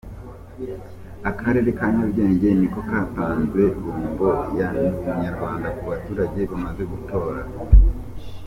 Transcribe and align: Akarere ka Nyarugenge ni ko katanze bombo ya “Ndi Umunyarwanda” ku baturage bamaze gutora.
Akarere 1.29 1.69
ka 1.77 1.85
Nyarugenge 1.93 2.47
ni 2.59 2.67
ko 2.73 2.79
katanze 2.89 3.63
bombo 3.83 4.29
ya 4.57 4.67
“Ndi 4.71 4.87
Umunyarwanda” 5.07 5.67
ku 5.77 5.83
baturage 5.89 6.39
bamaze 6.51 6.83
gutora. 6.91 7.41